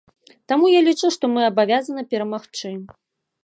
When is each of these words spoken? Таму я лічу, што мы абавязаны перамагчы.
Таму 0.51 0.71
я 0.71 0.79
лічу, 0.87 1.11
што 1.17 1.31
мы 1.35 1.45
абавязаны 1.51 2.07
перамагчы. 2.15 2.77